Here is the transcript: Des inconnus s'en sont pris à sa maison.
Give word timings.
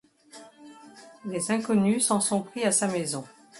Des 1.25 1.51
inconnus 1.51 2.07
s'en 2.07 2.19
sont 2.21 2.41
pris 2.41 2.63
à 2.63 2.71
sa 2.71 2.87
maison. 2.87 3.23